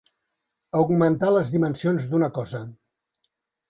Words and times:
Augmentar 0.79 1.31
les 1.37 1.53
dimensions 1.59 2.11
d'una 2.11 2.35
cosa. 2.43 2.67